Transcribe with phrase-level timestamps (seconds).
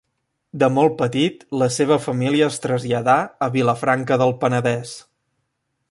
[0.61, 3.19] De molt petit la seva família es traslladà
[3.49, 4.97] a Vilafranca del Penedès.